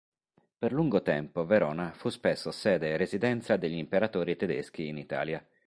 [0.57, 5.47] Per lungo tempo Verona fu spesso sede e residenza degli imperatori tedeschi in Italia.